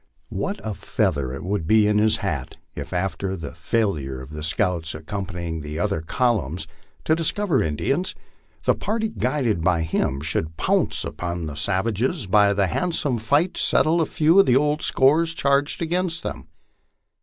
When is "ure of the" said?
3.99-4.41